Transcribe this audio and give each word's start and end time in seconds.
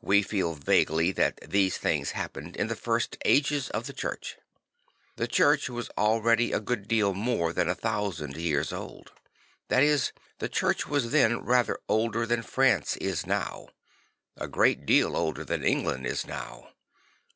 We 0.00 0.22
feel 0.22 0.54
vaguely 0.54 1.10
that 1.10 1.40
these 1.44 1.76
things 1.76 2.12
happened 2.12 2.54
in 2.54 2.68
the 2.68 2.76
first 2.76 3.18
ages 3.24 3.68
of 3.70 3.88
the 3.88 3.92
Church. 3.92 4.36
The 5.16 5.26
Church 5.26 5.68
was 5.68 5.90
already 5.98 6.52
a 6.52 6.60
good 6.60 6.86
deal 6.86 7.12
more 7.14 7.52
than 7.52 7.68
a 7.68 7.74
thousand 7.74 8.36
years 8.36 8.72
old. 8.72 9.10
That 9.66 9.82
is, 9.82 10.12
the 10.38 10.48
Church 10.48 10.86
was 10.86 11.10
then 11.10 11.44
rather 11.44 11.80
older 11.88 12.26
than 12.26 12.42
France 12.44 12.96
is 12.98 13.26
now, 13.26 13.66
a 14.36 14.46
great 14.46 14.86
deal 14.86 15.16
older 15.16 15.44
than 15.44 15.64
England 15.64 16.06
is 16.06 16.24
now. 16.28 16.68